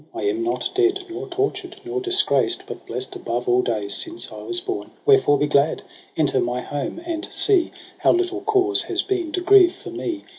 I 0.15 0.23
am 0.23 0.41
not 0.43 0.71
dead, 0.73 1.01
nor 1.11 1.27
tortured, 1.27 1.79
nor 1.85 2.01
disgraced. 2.01 2.63
But 2.65 2.87
blest 2.87 3.15
above 3.15 3.47
all 3.47 3.61
days 3.61 3.93
since 3.95 4.31
I 4.31 4.41
was 4.41 4.59
born: 4.59 4.89
Wherefore 5.05 5.37
be 5.37 5.45
glad. 5.45 5.83
Enter 6.17 6.39
my 6.39 6.59
home 6.61 6.99
and 7.05 7.27
see 7.31 7.69
How 7.99 8.11
little 8.11 8.41
cause 8.41 8.81
has 8.85 9.03
been 9.03 9.31
to 9.33 9.41
grieve 9.41 9.75
for 9.75 9.91
me. 9.91 10.23